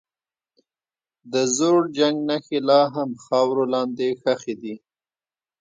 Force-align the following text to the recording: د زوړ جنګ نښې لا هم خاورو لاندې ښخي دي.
د 1.31 1.33
زوړ 1.57 1.79
جنګ 1.97 2.17
نښې 2.29 2.59
لا 2.69 2.81
هم 2.95 3.09
خاورو 3.23 3.63
لاندې 3.73 4.07
ښخي 4.21 4.55
دي. 4.61 4.75